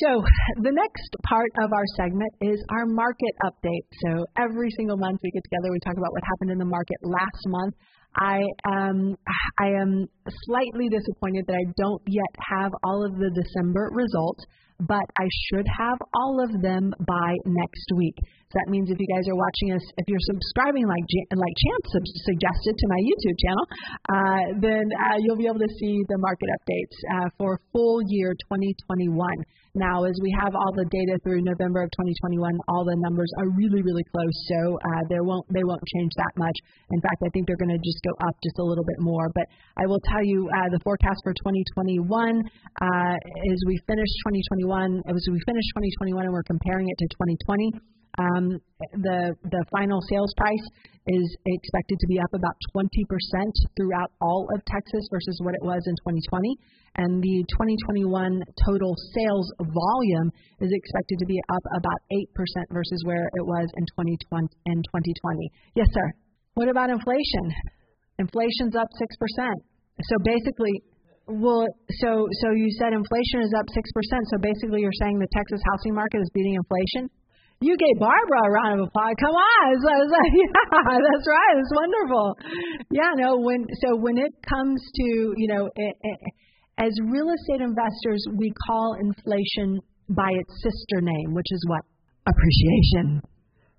[0.00, 0.24] So,
[0.62, 3.86] the next part of our segment is our market update.
[4.06, 6.96] So, every single month we get together, we talk about what happened in the market
[7.02, 7.74] last month.
[8.14, 9.16] I am
[9.58, 10.06] I am
[10.44, 14.44] slightly disappointed that I don't yet have all of the December results,
[14.80, 18.16] but I should have all of them by next week.
[18.54, 21.86] That means if you guys are watching us, if you're subscribing like like Chance
[22.28, 23.66] suggested to my YouTube channel,
[24.12, 28.32] uh, then uh, you'll be able to see the market updates uh, for full year
[28.52, 29.16] 2021.
[29.72, 33.48] Now, as we have all the data through November of 2021, all the numbers are
[33.56, 36.52] really, really close, so uh, there won't they won't change that much.
[36.92, 39.32] In fact, I think they're going to just go up just a little bit more.
[39.32, 39.48] But
[39.80, 43.16] I will tell you uh, the forecast for 2021 uh,
[43.48, 45.64] is we finish 2021 as we finish
[46.04, 47.08] 2021 and we're comparing it to
[47.40, 47.91] 2020.
[48.20, 48.60] Um,
[48.92, 50.66] the the final sales price
[51.08, 52.86] is expected to be up about 20%
[53.74, 56.54] throughout all of Texas versus what it was in 2020,
[57.00, 58.38] and the 2021
[58.68, 60.28] total sales volume
[60.60, 65.50] is expected to be up about 8% versus where it was in 2020 in 2020.
[65.74, 66.06] Yes, sir.
[66.54, 67.44] What about inflation?
[68.20, 69.08] Inflation's up 6%.
[70.04, 70.84] So basically,
[71.26, 71.66] well,
[72.04, 73.80] so so you said inflation is up 6%.
[74.28, 77.08] So basically you're saying the Texas housing market is beating inflation?
[77.62, 79.14] You gave Barbara a round of applause.
[79.22, 79.86] Come on, so
[80.34, 81.54] yeah, that's right.
[81.62, 82.26] It's wonderful.
[82.90, 83.38] Yeah, no.
[83.38, 85.06] When so when it comes to
[85.38, 86.18] you know, it, it,
[86.78, 89.78] as real estate investors, we call inflation
[90.10, 91.86] by its sister name, which is what
[92.26, 93.22] appreciation,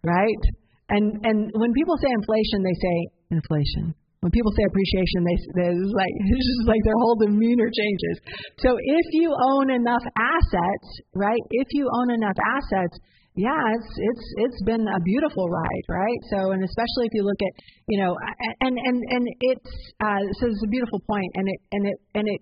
[0.03, 0.43] right?
[0.87, 2.97] And and when people say inflation, they say
[3.35, 3.95] inflation.
[4.23, 8.15] When people say appreciation, they, they like it's just like their whole demeanor changes.
[8.63, 11.43] So if you own enough assets, right?
[11.51, 12.95] If you own enough assets,
[13.35, 16.21] yeah, it's it's it's been a beautiful ride, right?
[16.29, 17.53] So, and especially if you look at,
[17.89, 18.13] you know,
[18.61, 22.25] and and and it's uh, so it's a beautiful point, and it and it and
[22.29, 22.41] it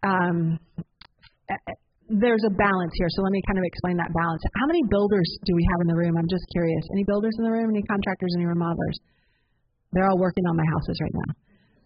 [0.00, 0.38] um,
[2.08, 3.12] there's a balance here.
[3.12, 4.40] So let me kind of explain that balance.
[4.56, 6.16] How many builders do we have in the room?
[6.16, 6.80] I'm just curious.
[6.96, 7.68] Any builders in the room?
[7.68, 8.32] Any contractors?
[8.32, 8.96] Any remodelers?
[9.92, 11.30] They're all working on my houses right now.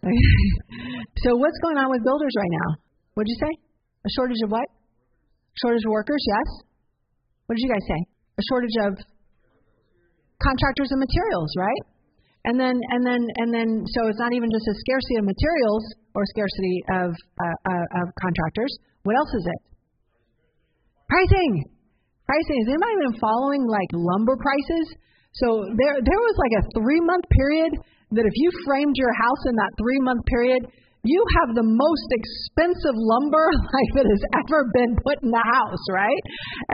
[1.23, 2.79] so what's going on with builders right now?
[3.15, 3.51] What'd you say?
[4.07, 4.67] A shortage of what?
[5.59, 6.23] Shortage of workers?
[6.23, 6.63] Yes.
[7.47, 8.16] What did you guys say?
[8.37, 8.93] A shortage of
[10.37, 11.83] contractors and materials, right?
[12.45, 15.83] And then and then and then so it's not even just a scarcity of materials
[16.15, 18.71] or scarcity of uh, uh, of contractors.
[19.03, 19.59] What else is it?
[21.09, 21.65] Pricing.
[22.23, 22.57] Pricing.
[22.63, 24.85] Is anybody even following like lumber prices?
[25.43, 27.71] So there there was like a three month period
[28.15, 30.61] that if you framed your house in that three month period,
[31.07, 35.83] you have the most expensive lumber like that has ever been put in the house,
[35.87, 36.23] right?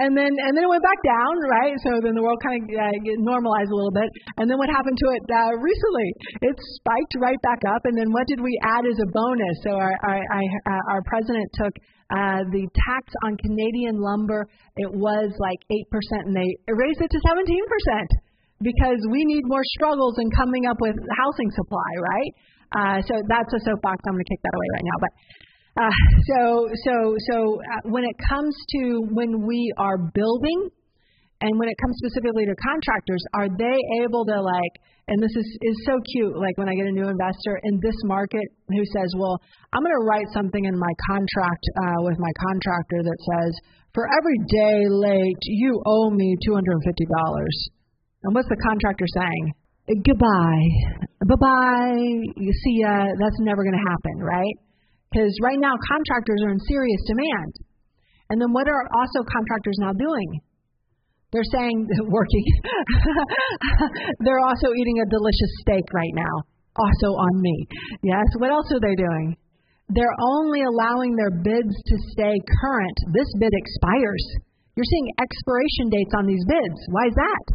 [0.02, 1.78] And then and then it went back down, right?
[1.86, 4.10] So then the world kind of uh, normalized a little bit.
[4.42, 6.10] And then what happened to it uh, recently?
[6.50, 7.86] It spiked right back up.
[7.86, 9.56] And then what did we add as a bonus?
[9.62, 11.74] So our our, uh, our president took
[12.10, 14.50] uh, the tax on Canadian lumber.
[14.82, 18.10] It was like eight percent, and they raised it to seventeen percent
[18.64, 22.32] because we need more struggles in coming up with housing supply, right?
[22.74, 24.02] Uh, so that's a soapbox.
[24.10, 24.98] I'm going to kick that away right now.
[24.98, 25.12] But
[25.74, 25.98] uh,
[26.30, 26.42] so
[26.86, 26.96] so
[27.30, 28.82] so uh, when it comes to
[29.14, 30.70] when we are building,
[31.42, 34.76] and when it comes specifically to contractors, are they able to like?
[35.06, 36.34] And this is is so cute.
[36.34, 39.38] Like when I get a new investor in this market who says, "Well,
[39.74, 43.54] I'm going to write something in my contract uh, with my contractor that says."
[43.94, 46.58] For every day late, you owe me $250.
[48.24, 49.54] And what's the contractor saying?
[49.88, 50.68] Goodbye,
[51.28, 52.00] bye bye,
[52.40, 53.12] you see ya.
[53.20, 54.56] That's never going to happen, right?
[55.12, 57.54] Because right now contractors are in serious demand.
[58.30, 60.42] And then what are also contractors now doing?
[61.32, 62.48] They're saying working.
[64.24, 66.48] They're also eating a delicious steak right now,
[66.80, 67.68] also on me.
[68.02, 68.26] Yes.
[68.40, 69.36] What else are they doing?
[69.90, 72.98] They're only allowing their bids to stay current.
[73.12, 74.26] This bid expires.
[74.74, 76.80] You're seeing expiration dates on these bids.
[76.90, 77.46] Why is that?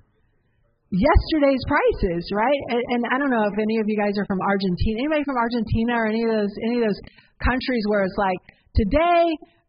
[0.88, 2.60] Yesterday's prices, right?
[2.72, 5.04] And, and I don't know if any of you guys are from Argentina.
[5.04, 7.00] Anybody from Argentina or any of those any of those
[7.44, 8.40] countries where it's like
[8.72, 9.24] today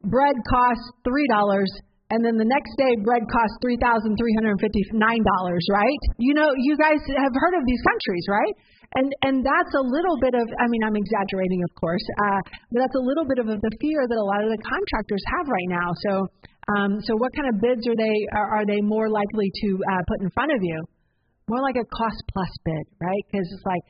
[0.08, 1.68] bread costs three dollars
[2.10, 5.64] and then the next day bread costs three thousand three hundred and fifty nine dollars,
[5.68, 6.02] right?
[6.18, 8.56] You know, you guys have heard of these countries, right?
[8.96, 12.80] And and that's a little bit of I mean I'm exaggerating of course, uh, but
[12.88, 15.70] that's a little bit of the fear that a lot of the contractors have right
[15.70, 15.90] now.
[16.08, 16.14] So
[16.72, 20.02] um, so what kind of bids are they are, are they more likely to uh,
[20.08, 20.80] put in front of you?
[21.50, 23.24] More like a cost plus bid, right?
[23.28, 23.84] Because it's like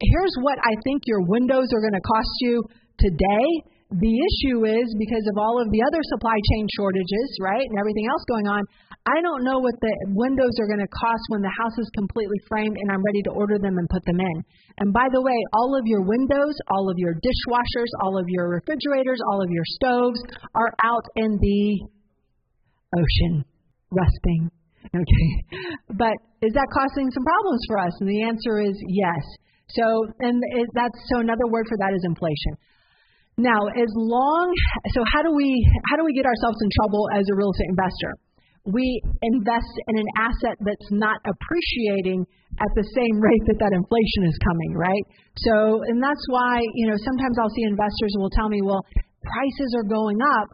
[0.00, 2.64] here's what I think your windows are going to cost you
[2.96, 3.48] today.
[3.90, 8.06] The issue is because of all of the other supply chain shortages, right, and everything
[8.06, 8.62] else going on,
[9.02, 12.38] I don't know what the windows are going to cost when the house is completely
[12.46, 14.36] framed and I'm ready to order them and put them in.
[14.78, 18.46] And by the way, all of your windows, all of your dishwashers, all of your
[18.48, 20.22] refrigerators, all of your stoves
[20.54, 21.62] are out in the
[22.94, 23.44] ocean,
[23.90, 24.50] rusting.
[24.94, 25.28] Okay.
[25.98, 27.92] But is that causing some problems for us?
[28.00, 29.20] And the answer is yes.
[29.76, 29.84] So,
[30.24, 32.56] and it, that's so another word for that is inflation.
[33.38, 34.52] Now, as long
[34.92, 35.48] so how do we
[35.88, 38.12] how do we get ourselves in trouble as a real estate investor?
[38.68, 42.28] We invest in an asset that's not appreciating
[42.60, 45.04] at the same rate that that inflation is coming, right?
[45.48, 48.84] So, and that's why, you know, sometimes I'll see investors will tell me, well,
[49.24, 50.48] prices are going up,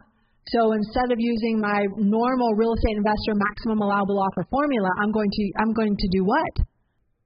[0.53, 5.29] so instead of using my normal real estate investor maximum allowable offer formula, I'm going
[5.31, 6.53] to I'm going to do what?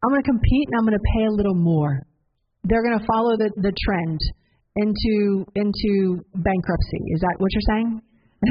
[0.03, 2.01] I'm going to compete and I'm going to pay a little more.
[2.63, 4.19] They're going to follow the, the trend
[4.75, 7.01] into into bankruptcy.
[7.13, 8.01] Is that what you're saying?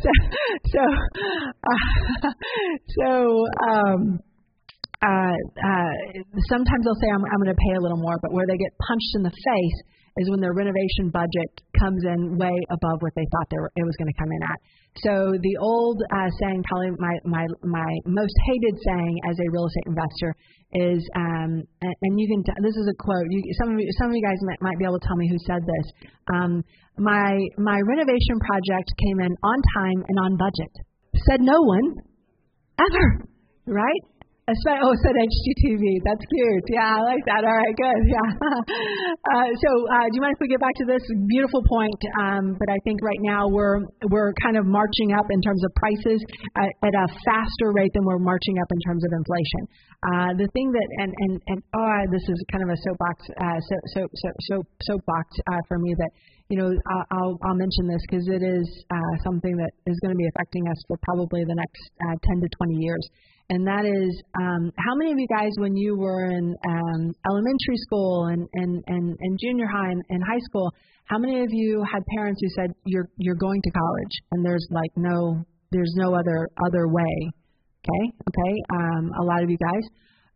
[0.00, 0.08] so
[0.72, 0.80] so
[1.68, 2.30] uh,
[2.96, 4.20] so um,
[5.04, 5.92] uh, uh,
[6.48, 8.72] sometimes they'll say I'm, I'm going to pay a little more, but where they get
[8.80, 9.78] punched in the face
[10.16, 13.96] is when their renovation budget comes in way above what they thought were, it was
[14.00, 14.58] going to come in at.
[15.04, 19.68] So the old uh, saying, probably my my my most hated saying as a real
[19.68, 20.32] estate investor
[20.72, 23.28] is, um, and, and you can t- this is a quote.
[23.28, 25.28] You, some of you, some of you guys might, might be able to tell me
[25.28, 25.86] who said this.
[26.32, 26.64] Um,
[26.96, 30.72] my my renovation project came in on time and on budget.
[31.28, 31.92] Said no one
[32.80, 33.28] ever,
[33.68, 34.02] right?
[34.46, 36.06] Oh, said HGTV.
[36.06, 36.66] That's cute.
[36.70, 37.42] Yeah, I like that.
[37.42, 38.00] All right, good.
[38.16, 38.30] Yeah.
[39.34, 41.98] uh, so, uh, do you mind if we get back to this beautiful point?
[42.22, 45.74] Um, but I think right now we're we're kind of marching up in terms of
[45.74, 46.22] prices
[46.54, 49.62] at, at a faster rate than we're marching up in terms of inflation.
[50.06, 53.58] Uh, the thing that and and and oh, this is kind of a soapbox uh,
[53.58, 54.54] so so so so
[54.86, 56.10] soapbox uh, for me that
[56.48, 56.70] you know
[57.10, 60.68] I'll I'll mention this because it is uh, something that is going to be affecting
[60.68, 63.04] us for probably the next uh, 10 to 20 years
[63.48, 67.78] and that is um, how many of you guys, when you were in um, elementary
[67.86, 70.72] school and, and, and, and junior high and, and high school,
[71.04, 74.66] how many of you had parents who said you're you're going to college and there's
[74.72, 77.30] like no there's no other other way?
[77.86, 78.54] Okay, okay.
[78.74, 79.86] Um, a lot of you guys,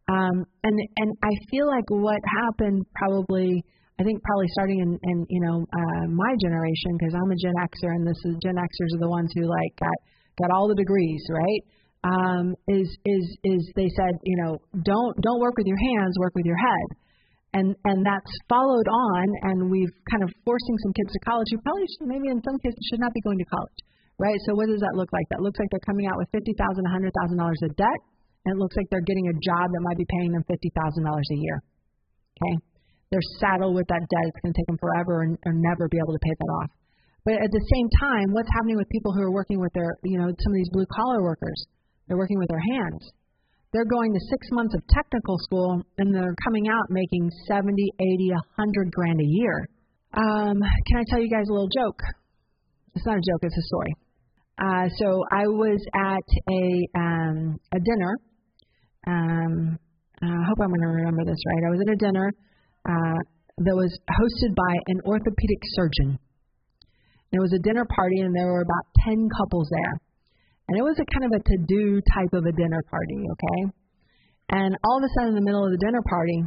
[0.07, 3.65] um, and and I feel like what happened probably.
[4.01, 7.55] I think probably starting in, in you know uh, my generation because I'm a Gen
[7.61, 9.99] Xer and this is Gen Xers are the ones who like got
[10.41, 11.63] got all the degrees, right?
[12.05, 16.33] um, is is is they said, you know, don't don't work with your hands, work
[16.35, 16.87] with your head,
[17.53, 21.61] and and that's followed on, and we've kind of forcing some kids to college who
[21.61, 23.81] probably should, maybe in some cases should not be going to college,
[24.17, 24.41] right?
[24.49, 25.29] So what does that look like?
[25.29, 28.01] That looks like they're coming out with fifty thousand, a hundred thousand dollars of debt,
[28.49, 31.05] and it looks like they're getting a job that might be paying them fifty thousand
[31.05, 31.61] dollars a year.
[32.41, 32.55] Okay,
[33.11, 34.27] they're saddled with that debt.
[34.31, 36.71] It's going to take them forever and, and never be able to pay that off.
[37.27, 40.17] But at the same time, what's happening with people who are working with their, you
[40.17, 41.59] know, some of these blue collar workers?
[42.07, 43.03] They're working with their hands.
[43.73, 47.71] They're going to six months of technical school and they're coming out making 70,
[48.01, 49.69] 80, 100 grand a year.
[50.15, 52.01] Um, can I tell you guys a little joke?
[52.95, 53.95] It's not a joke, it's a story.
[54.59, 58.13] Uh, so I was at a um, a dinner.
[59.07, 59.79] Um,
[60.21, 61.63] I hope I'm going to remember this right.
[61.65, 62.33] I was at a dinner
[62.89, 63.19] uh,
[63.61, 66.19] that was hosted by an orthopedic surgeon.
[67.33, 70.01] It was a dinner party, and there were about 10 couples there.
[70.69, 73.61] And it was a kind of a to do type of a dinner party, okay?
[74.51, 76.43] And all of a sudden, in the middle of the dinner party,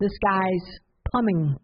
[0.00, 0.66] this guy's
[1.10, 1.56] plumbing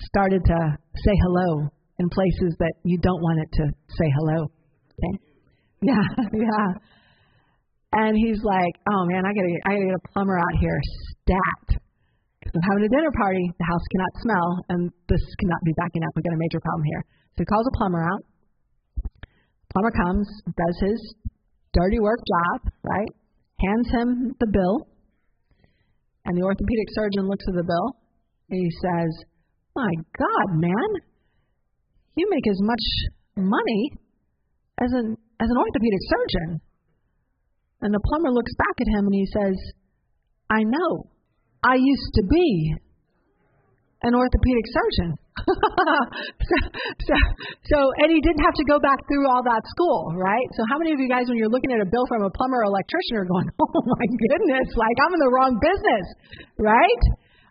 [0.00, 0.58] started to
[1.04, 1.68] say hello
[1.98, 3.64] in places that you don't want it to
[3.98, 4.44] say hello.
[4.44, 5.18] Okay?
[5.82, 6.04] Yeah,
[6.34, 6.76] yeah.
[7.94, 10.78] And he's like, "Oh man, I gotta, I gotta get a plumber out here
[11.22, 11.79] stat.
[12.50, 13.44] I'm having a dinner party.
[13.58, 16.10] The house cannot smell, and this cannot be backing up.
[16.16, 17.02] We got a major problem here."
[17.34, 18.22] So he calls a plumber out.
[19.70, 21.14] Plumber comes, does his
[21.72, 23.08] dirty work job, right?
[23.60, 24.88] Hands him the bill.
[26.24, 27.96] And the orthopedic surgeon looks at the bill
[28.50, 29.10] and he says,
[29.74, 30.90] My God, man,
[32.16, 32.84] you make as much
[33.36, 33.92] money
[34.80, 36.60] as an as an orthopedic surgeon.
[37.80, 39.56] And the plumber looks back at him and he says,
[40.50, 41.08] I know.
[41.62, 42.74] I used to be
[44.00, 45.10] an orthopedic surgeon.
[45.40, 46.56] so,
[47.08, 47.14] so,
[47.68, 50.48] so, and he didn't have to go back through all that school, right?
[50.56, 52.64] So, how many of you guys, when you're looking at a bill from a plumber
[52.64, 56.06] or electrician, are going, "Oh my goodness, like I'm in the wrong business,"
[56.56, 57.02] right?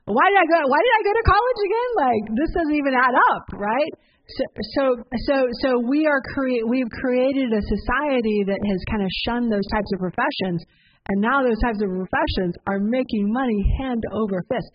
[0.10, 0.58] Why did I go?
[0.66, 1.90] Why did I go to college again?
[2.02, 3.94] Like this doesn't even add up, right?
[4.30, 4.46] So,
[4.78, 4.84] so,
[5.26, 6.66] so, so we are create.
[6.66, 10.62] We've created a society that has kind of shunned those types of professions
[11.10, 14.70] And now those types of professions are making money hand over fist.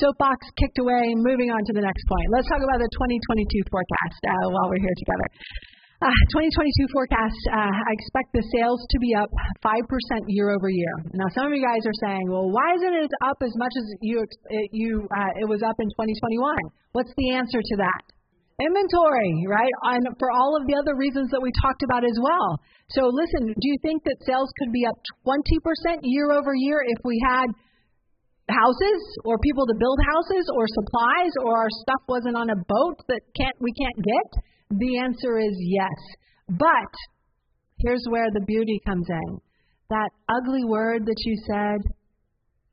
[0.00, 1.14] Soapbox kicked away.
[1.14, 2.26] Moving on to the next point.
[2.32, 5.28] Let's talk about the 2022 forecast uh, while we're here together.
[5.96, 9.32] Uh, 2022 forecast, uh, I expect the sales to be up
[9.64, 9.80] 5%
[10.28, 10.92] year over year.
[11.16, 13.86] Now, some of you guys are saying, well, why isn't it up as much as
[14.04, 16.36] you, it, you, uh, it was up in 2021?
[16.92, 18.02] What's the answer to that?
[18.60, 19.72] Inventory, right?
[19.96, 22.60] And for all of the other reasons that we talked about as well.
[22.88, 24.94] So, listen, do you think that sales could be up
[25.26, 27.50] 20% year over year if we had
[28.48, 32.98] houses or people to build houses or supplies or our stuff wasn't on a boat
[33.08, 34.28] that can't we can't get?
[34.78, 35.98] The answer is yes.
[36.48, 36.92] But
[37.78, 39.40] here's where the beauty comes in.
[39.90, 41.78] That ugly word that you said,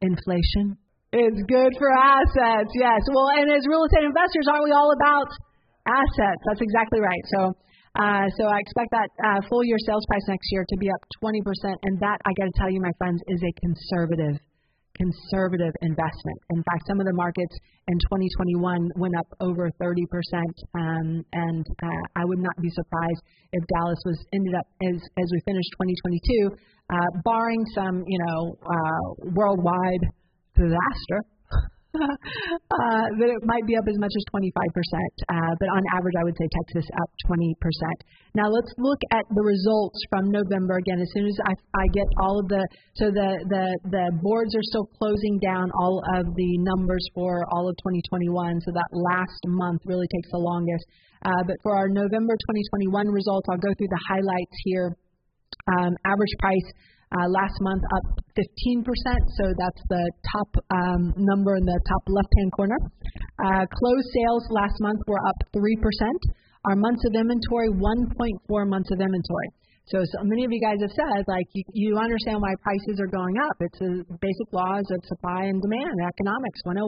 [0.01, 0.77] inflation,
[1.13, 2.69] is good for assets.
[2.73, 3.01] Yes.
[3.13, 5.29] Well, and as real estate investors, aren't we all about
[5.85, 6.41] assets?
[6.49, 7.21] That's exactly right.
[7.37, 7.53] So,
[7.93, 11.01] uh, so I expect that uh, full year sales price next year to be up
[11.21, 11.39] 20%,
[11.83, 14.41] and that I got to tell you, my friends, is a conservative
[14.93, 16.37] conservative investment.
[16.53, 17.57] In fact, some of the markets
[17.87, 20.05] in 2021 went up over 30%,
[20.77, 23.21] um, and uh, I would not be surprised
[23.53, 26.53] if Dallas was ended up as as we finished 2022,
[26.93, 26.95] uh,
[27.25, 30.03] barring some you know uh, worldwide
[30.55, 31.19] disaster
[32.01, 36.23] uh, that it might be up as much as 25%, uh, but on average, I
[36.25, 37.53] would say Texas up 20%.
[38.33, 40.97] Now let's look at the results from November again.
[40.97, 42.65] As soon as I, I get all of the,
[42.97, 47.69] so the, the the boards are still closing down all of the numbers for all
[47.69, 48.65] of 2021.
[48.65, 50.85] So that last month really takes the longest.
[51.21, 54.97] Uh, but for our November 2021 results, I'll go through the highlights here.
[55.69, 56.67] Um, average price
[57.13, 58.83] uh, last month up 15%,
[59.37, 60.03] so that's the
[60.33, 62.79] top um, number in the top left-hand corner.
[63.37, 65.61] Uh, closed sales last month were up 3%.
[66.65, 69.49] Our months of inventory, 1.4 months of inventory.
[69.85, 73.11] So, so many of you guys have said, like, you, you understand why prices are
[73.11, 73.55] going up.
[73.59, 76.87] It's the basic laws of supply and demand, economics 101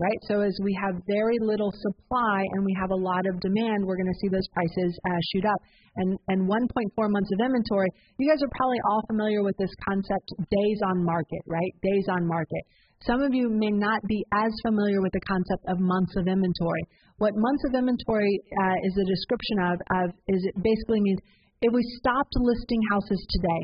[0.00, 0.16] right?
[0.32, 4.00] So as we have very little supply and we have a lot of demand, we're
[4.00, 5.60] going to see those prices uh, shoot up.
[5.96, 7.90] And and 1.4 months of inventory.
[8.16, 11.72] You guys are probably all familiar with this concept, days on market, right?
[11.82, 12.62] Days on market.
[13.02, 16.84] Some of you may not be as familiar with the concept of months of inventory.
[17.18, 21.20] What months of inventory uh, is a description of, of is it basically means
[21.60, 23.62] if we stopped listing houses today,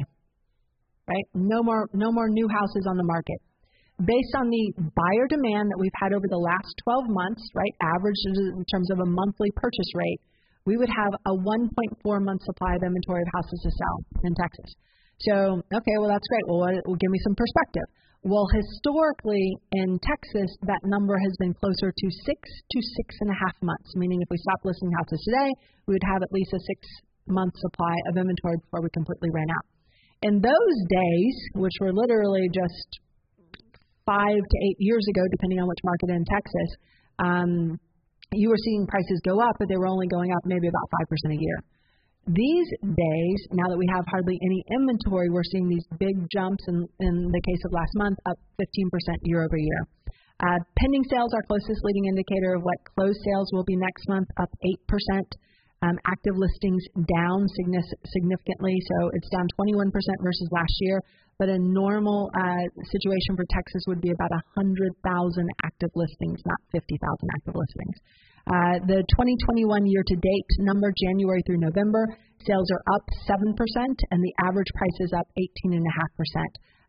[1.09, 1.27] right?
[1.33, 3.39] No more no more new houses on the market
[4.01, 8.21] based on the buyer demand that we've had over the last 12 months, right, average
[8.29, 10.21] in terms of a monthly purchase rate,
[10.69, 11.73] we would have a 1.4
[12.21, 14.71] month supply of inventory of houses to sell in Texas.
[15.25, 15.35] So,
[15.73, 16.45] okay, well, that's great.
[16.45, 17.89] Well, what, well, give me some perspective.
[18.27, 23.39] Well, historically in Texas, that number has been closer to six to six and a
[23.39, 25.51] half months, meaning if we stopped listing houses today,
[25.87, 26.81] we would have at least a six
[27.31, 29.67] month supply of inventory before we completely ran out.
[30.27, 32.89] In those days, which were literally just
[34.07, 36.71] five to eight years ago, depending on which market in Texas,
[37.19, 37.79] um,
[38.33, 41.35] you were seeing prices go up, but they were only going up maybe about 5%
[41.35, 41.59] a year.
[42.27, 46.83] These days, now that we have hardly any inventory, we're seeing these big jumps in,
[46.99, 49.81] in the case of last month, up 15% year over year.
[50.43, 54.27] Uh, pending sales, our closest leading indicator of what closed sales will be next month,
[54.43, 54.51] up
[54.91, 55.23] 8%.
[55.83, 59.93] Um, active listings down significantly, so it's down 21%
[60.25, 60.99] versus last year
[61.39, 64.97] but a normal uh, situation for Texas would be about 100,000
[65.65, 66.97] active listings, not 50,000
[67.37, 67.97] active listings.
[68.47, 72.07] Uh, the 2021 year to date number, January through November,
[72.47, 73.53] sales are up 7%,
[74.15, 75.27] and the average price is up
[75.67, 75.83] 18.5%.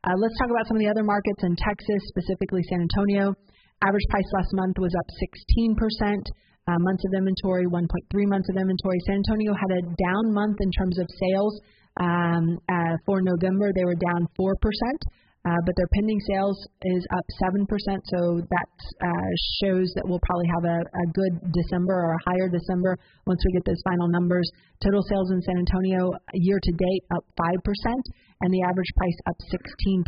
[0.06, 3.34] Uh, let's talk about some of the other markets in Texas, specifically San Antonio.
[3.82, 5.10] Average price last month was up
[5.58, 6.22] 16%.
[6.68, 7.88] Uh, months of inventory, 1.3
[8.28, 9.00] months of inventory.
[9.08, 11.56] San Antonio had a down month in terms of sales.
[12.00, 17.26] Um, uh, for November, they were down 4%, uh, but their pending sales is up
[17.42, 17.66] 7%.
[17.66, 18.70] So that
[19.02, 19.32] uh,
[19.64, 23.54] shows that we'll probably have a, a good December or a higher December once we
[23.58, 24.50] get those final numbers.
[24.84, 27.58] Total sales in San Antonio year to date up 5%,
[28.42, 30.06] and the average price up 16%.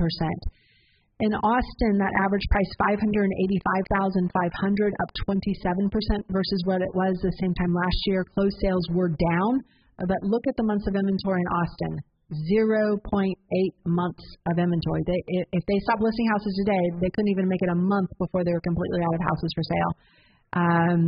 [1.20, 5.92] In Austin, that average price 585,500, up 27%
[6.32, 8.24] versus what it was the same time last year.
[8.24, 9.60] Closed sales were down
[10.08, 11.94] but look at the months of inventory in Austin.
[12.30, 13.34] 0.8
[13.90, 15.02] months of inventory.
[15.02, 15.18] They,
[15.50, 18.54] if they stopped listing houses today, they couldn't even make it a month before they
[18.54, 19.92] were completely out of houses for sale.
[20.54, 21.02] Um,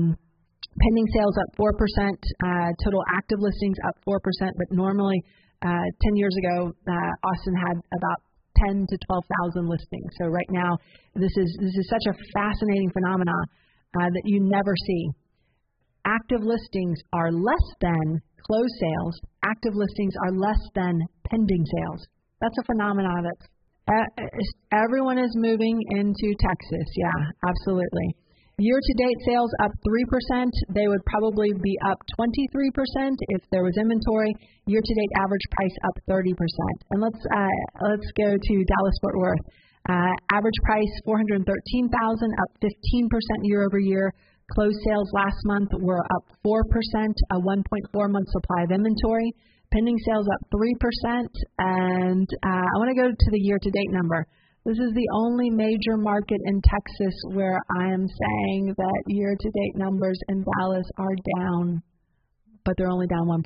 [0.82, 4.18] pending sales up 4%, uh, total active listings up 4%,
[4.58, 5.22] but normally
[5.62, 8.20] uh, 10 years ago, uh, Austin had about
[8.66, 10.10] 10 to 12,000 listings.
[10.20, 10.78] So right now,
[11.16, 13.46] this is this is such a fascinating phenomenon
[14.00, 15.10] uh, that you never see.
[16.06, 22.08] Active listings are less than closed sales, active listings are less than pending sales.
[22.42, 23.48] That's a phenomenon that's
[24.72, 26.88] everyone is moving into Texas.
[26.96, 28.16] Yeah, absolutely.
[28.60, 30.46] Year to date sales up 3%.
[30.70, 32.38] They would probably be up 23%
[33.34, 34.34] if there was inventory.
[34.68, 36.38] Year to date average price up 30%.
[36.92, 37.58] And let's uh,
[37.90, 39.44] let's go to Dallas Fort Worth.
[39.90, 42.70] Uh, average price 413,000 up 15%
[43.42, 44.14] year over year.
[44.52, 46.62] Closed sales last month were up 4%,
[47.32, 49.32] a 1.4 month supply of inventory.
[49.72, 51.28] Pending sales up 3%.
[51.60, 54.28] And uh, I want to go to the year to date number.
[54.66, 59.50] This is the only major market in Texas where I am saying that year to
[59.50, 61.82] date numbers in Dallas are down,
[62.64, 63.42] but they're only down 1%.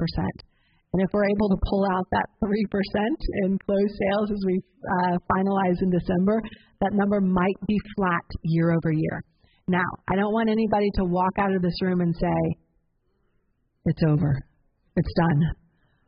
[0.96, 2.50] And if we're able to pull out that 3%
[3.44, 6.42] in closed sales as we uh, finalize in December,
[6.82, 9.24] that number might be flat year over year.
[9.66, 12.40] Now, I don't want anybody to walk out of this room and say,
[13.90, 14.38] it's over,
[14.94, 15.42] it's done.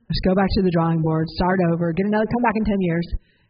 [0.05, 2.77] Let's go back to the drawing board, start over, get another, come back in 10
[2.85, 3.07] years.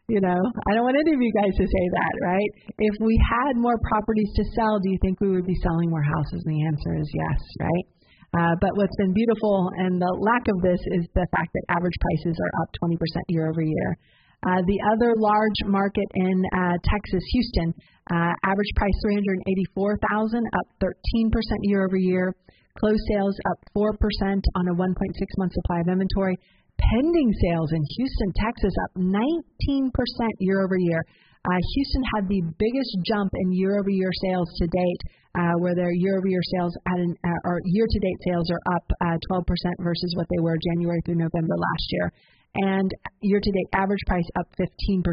[0.08, 2.52] You know, I don't want any of you guys to say that, right?
[2.80, 6.08] If we had more properties to sell, do you think we would be selling more
[6.08, 6.40] houses?
[6.48, 7.86] And the answer is yes, right?
[8.32, 12.00] Uh, but what's been beautiful and the lack of this is the fact that average
[12.00, 12.96] prices are up 20%
[13.28, 14.00] year over year.
[14.46, 17.74] Uh, the other large market in uh, Texas, Houston,
[18.14, 20.94] uh, average price 384,000, up 13%
[21.64, 22.36] year over year.
[22.78, 23.90] Closed sales up 4%
[24.56, 24.86] on a 1.6
[25.38, 26.38] month supply of inventory.
[26.78, 29.90] Pending sales in Houston, Texas, up 19%
[30.40, 31.02] year over year.
[31.48, 35.02] Uh, Houston had the biggest jump in year-over-year sales to date,
[35.60, 39.46] where their year-over-year sales at an, uh, or year-to-date sales are up uh, 12%
[39.80, 42.12] versus what they were January through November last year,
[42.74, 42.90] and
[43.22, 45.04] year-to-date average price up 15%.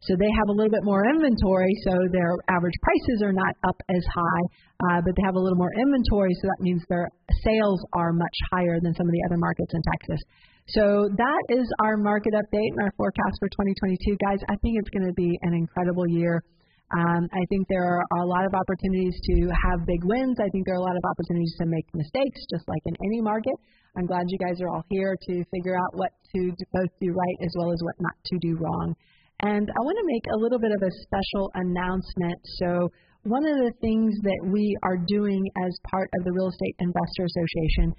[0.00, 3.76] So they have a little bit more inventory, so their average prices are not up
[3.90, 4.44] as high,
[4.88, 7.10] uh, but they have a little more inventory, so that means their
[7.42, 10.22] sales are much higher than some of the other markets in Texas.
[10.68, 14.16] So that is our market update and our forecast for 2022.
[14.20, 16.44] Guys, I think it's going to be an incredible year.
[16.88, 19.34] Um, I think there are a lot of opportunities to
[19.68, 20.40] have big wins.
[20.40, 23.20] I think there are a lot of opportunities to make mistakes, just like in any
[23.20, 23.52] market.
[23.96, 27.38] I'm glad you guys are all here to figure out what to both do right
[27.44, 28.94] as well as what not to do wrong.
[29.40, 32.40] And I want to make a little bit of a special announcement.
[32.58, 32.88] So,
[33.24, 37.26] one of the things that we are doing as part of the Real Estate Investor
[37.26, 37.92] Association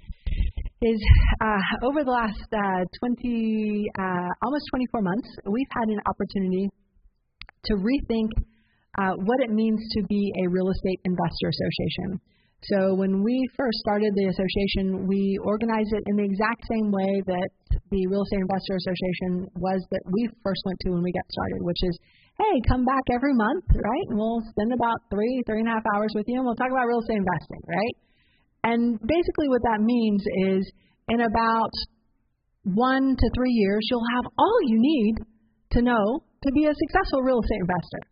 [0.82, 1.00] is
[1.40, 6.68] uh, over the last uh, 20, uh, almost 24 months, we've had an opportunity
[7.66, 8.32] to rethink
[8.98, 12.20] uh, what it means to be a real estate investor association.
[12.68, 17.24] So when we first started the association, we organized it in the exact same way
[17.24, 17.48] that
[17.88, 21.64] the Real Estate Investor Association was that we first went to when we got started,
[21.64, 21.96] which is,
[22.36, 24.06] hey, come back every month, right?
[24.12, 26.68] And we'll spend about three, three and a half hours with you, and we'll talk
[26.68, 27.96] about real estate investing, right?
[28.64, 30.20] And basically, what that means
[30.52, 30.68] is
[31.08, 31.72] in about
[32.68, 35.14] one to three years, you'll have all you need
[35.72, 38.04] to know to be a successful real estate investor.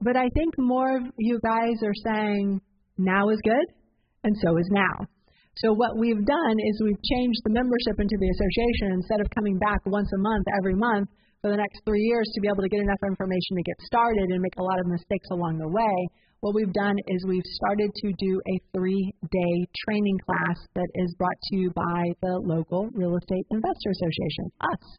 [0.00, 2.60] But I think more of you guys are saying
[2.98, 3.66] now is good,
[4.24, 5.06] and so is now.
[5.64, 9.58] So what we've done is we've changed the membership into the association instead of coming
[9.58, 11.08] back once a month every month
[11.40, 14.28] for the next three years to be able to get enough information to get started
[14.28, 15.96] and make a lot of mistakes along the way
[16.40, 21.14] what we've done is we've started to do a three day training class that is
[21.18, 24.96] brought to you by the local Real Estate Investor Association, us.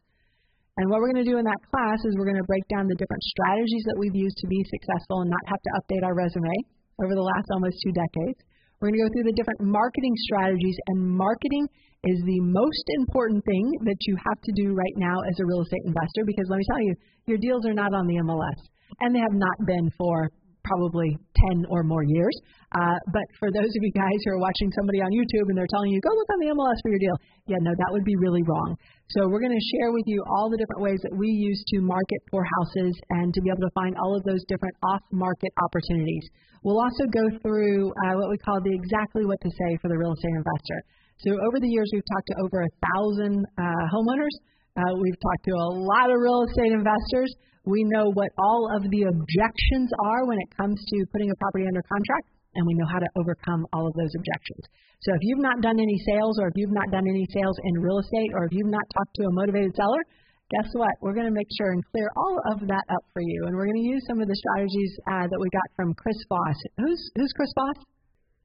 [0.78, 2.86] And what we're going to do in that class is we're going to break down
[2.86, 6.14] the different strategies that we've used to be successful and not have to update our
[6.14, 6.54] resume
[7.02, 8.38] over the last almost two decades.
[8.78, 11.66] We're going to go through the different marketing strategies, and marketing
[12.06, 15.66] is the most important thing that you have to do right now as a real
[15.66, 16.94] estate investor because let me tell you,
[17.26, 18.62] your deals are not on the MLS,
[19.02, 20.30] and they have not been for
[20.64, 21.16] probably
[21.50, 22.34] 10 or more years.
[22.76, 25.70] Uh, but for those of you guys who are watching somebody on YouTube and they're
[25.72, 27.16] telling you, go look on the MLS for your deal,
[27.48, 28.76] yeah, no, that would be really wrong.
[29.16, 31.80] So we're going to share with you all the different ways that we use to
[31.80, 36.28] market for houses and to be able to find all of those different off-market opportunities.
[36.60, 39.96] We'll also go through uh, what we call the exactly what to say for the
[39.96, 40.78] real estate investor.
[41.24, 44.34] So over the years, we've talked to over a thousand uh, homeowners.
[44.78, 47.32] Uh, we've talked to a lot of real estate investors.
[47.68, 51.68] We know what all of the objections are when it comes to putting a property
[51.68, 54.64] under contract, and we know how to overcome all of those objections.
[55.04, 57.84] So if you've not done any sales, or if you've not done any sales in
[57.84, 60.00] real estate, or if you've not talked to a motivated seller,
[60.48, 60.96] guess what?
[61.04, 63.44] We're going to make sure and clear all of that up for you.
[63.44, 66.16] And we're going to use some of the strategies uh, that we got from Chris
[66.32, 66.58] Voss.
[66.80, 67.84] Who's, who's Chris Voss?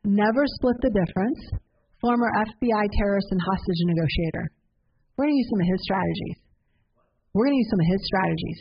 [0.03, 1.39] Never split the difference.
[2.03, 4.51] Former FBI terrorist and hostage negotiator.
[5.15, 6.38] We're going to use some of his strategies.
[7.31, 8.59] We're going to use some of his strategies.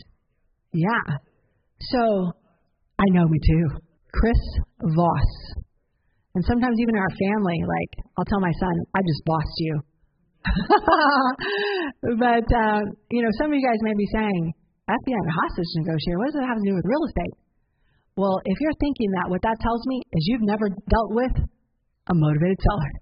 [0.72, 1.16] Yeah.
[1.80, 2.32] So
[2.98, 3.66] I know me too.
[4.12, 4.42] Chris
[4.80, 5.32] Voss.
[6.34, 9.80] And sometimes even in our family, like I'll tell my son, I just bossed you.
[12.18, 12.80] but uh,
[13.10, 14.52] you know, some of you guys may be saying,
[14.88, 16.18] FBI hostage negotiator.
[16.18, 17.34] What does that have to do with real estate?
[18.16, 21.32] Well, if you're thinking that, what that tells me is you've never dealt with
[22.10, 22.92] a motivated seller.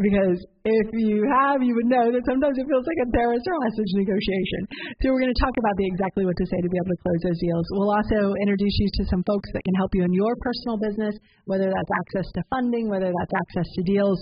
[0.00, 3.56] Because if you have, you would know that sometimes it feels like a terrorist or
[3.68, 4.60] hostage negotiation.
[5.04, 7.00] So we're going to talk about the exactly what to say to be able to
[7.04, 7.64] close those deals.
[7.76, 11.12] We'll also introduce you to some folks that can help you in your personal business,
[11.44, 14.16] whether that's access to funding, whether that's access to deals,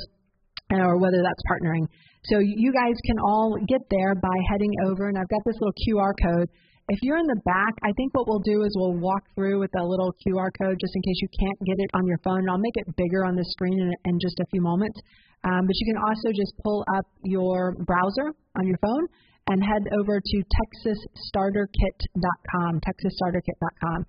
[0.75, 1.87] or whether that's partnering.
[2.27, 5.79] So you guys can all get there by heading over, and I've got this little
[5.87, 6.49] QR code.
[6.89, 9.69] If you're in the back, I think what we'll do is we'll walk through with
[9.77, 12.41] a little QR code just in case you can't get it on your phone.
[12.41, 14.97] And I'll make it bigger on the screen in, in just a few moments.
[15.45, 19.05] Um, but you can also just pull up your browser on your phone
[19.53, 24.09] and head over to texasstarterkit.com, texasstarterkit.com.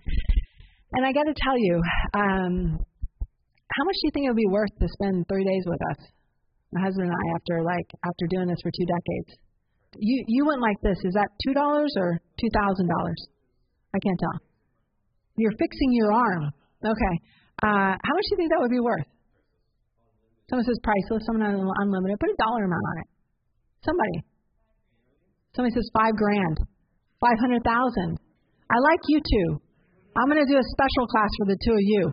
[0.96, 1.84] And I got to tell you,
[2.15, 5.82] um, how much do you think it would be worth to spend three days with
[5.92, 6.00] us,
[6.72, 9.36] my husband and I, after like after doing this for two decades?
[9.97, 10.97] You you went like this.
[11.04, 13.19] Is that two dollars or two thousand dollars?
[13.95, 14.38] I can't tell.
[15.38, 16.52] You're fixing your arm.
[16.84, 17.15] Okay.
[17.63, 19.08] Uh, how much do you think that would be worth?
[20.49, 22.19] Someone says priceless, someone else unlimited.
[22.19, 23.08] Put a dollar amount on it.
[23.86, 24.17] Somebody.
[25.56, 26.58] Somebody says five grand,
[27.19, 28.17] five hundred thousand.
[28.69, 29.62] I like you two.
[30.17, 32.04] I'm going to do a special class for the two of you.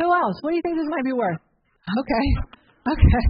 [0.00, 0.36] Who else?
[0.40, 1.40] What do you think this might be worth?
[1.98, 2.57] Okay.
[2.92, 3.24] Okay.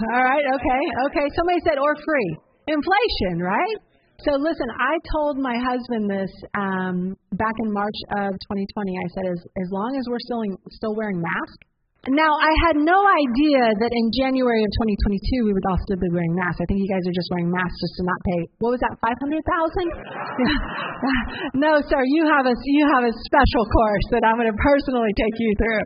[0.12, 0.44] All right.
[0.56, 0.82] Okay.
[1.10, 1.26] Okay.
[1.36, 2.30] Somebody said or free.
[2.68, 3.76] Inflation, right?
[4.24, 8.92] So listen, I told my husband this um, back in March of 2020.
[8.92, 10.44] I said, as as long as we're still
[10.76, 11.69] still wearing masks,
[12.08, 16.08] now, I had no idea that in January of 2022 we would all still be
[16.08, 16.56] wearing masks.
[16.56, 18.40] I think you guys are just wearing masks just to not pay.
[18.56, 18.96] What was that?
[19.04, 19.20] 500,000?
[21.60, 22.00] no, sir.
[22.00, 25.52] You have a you have a special course that I'm going to personally take you
[25.60, 25.84] through.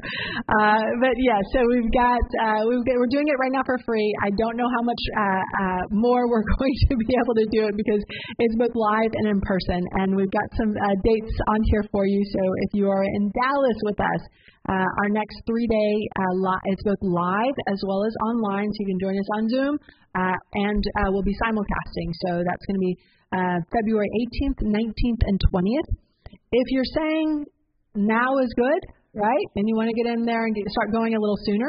[0.54, 3.82] Uh, but yeah, so we've got uh, we've got, we're doing it right now for
[3.82, 4.14] free.
[4.22, 7.66] I don't know how much uh, uh, more we're going to be able to do
[7.66, 7.98] it because
[8.38, 12.06] it's both live and in person, and we've got some uh, dates on here for
[12.06, 12.22] you.
[12.30, 12.38] So
[12.70, 14.22] if you are in Dallas with us.
[14.64, 18.76] Uh, our next three day, uh, li- it's both live as well as online, so
[18.80, 19.74] you can join us on Zoom,
[20.16, 22.08] uh, and uh, we'll be simulcasting.
[22.24, 22.96] So that's going to be
[23.36, 25.88] uh, February 18th, 19th, and 20th.
[26.48, 27.44] If you're saying
[27.94, 31.12] now is good, right, and you want to get in there and get, start going
[31.14, 31.68] a little sooner,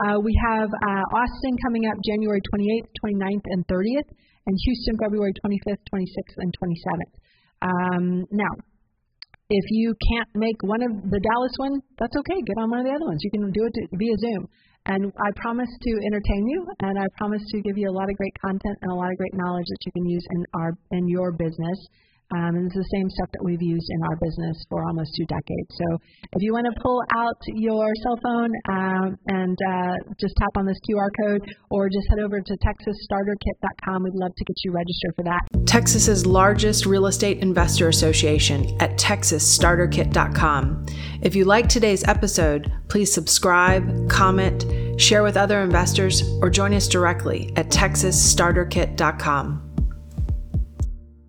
[0.00, 0.72] uh, we have
[1.12, 4.08] Austin coming up January 28th, 29th, and 30th,
[4.46, 7.12] and Houston February 25th, 26th, and 27th.
[7.60, 8.48] Um, now,
[9.50, 12.38] if you can't make one of the Dallas one, that's okay.
[12.46, 13.18] Get on one of the other ones.
[13.22, 14.48] You can do it via Zoom.
[14.86, 18.16] And I promise to entertain you, and I promise to give you a lot of
[18.16, 21.06] great content and a lot of great knowledge that you can use in our in
[21.08, 21.78] your business.
[22.32, 25.24] Um, and it's the same stuff that we've used in our business for almost two
[25.26, 25.74] decades.
[25.74, 25.98] So
[26.32, 30.66] if you want to pull out your cell phone um, and uh, just tap on
[30.66, 35.16] this QR code or just head over to texasstarterkit.com, we'd love to get you registered
[35.16, 35.40] for that.
[35.66, 40.86] Texas's largest real estate investor association at texasstarterkit.com.
[41.22, 44.64] If you like today's episode, please subscribe, comment,
[45.00, 49.69] share with other investors, or join us directly at texasstarterkit.com.